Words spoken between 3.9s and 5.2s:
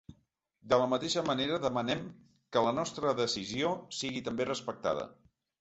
sigui també respectada.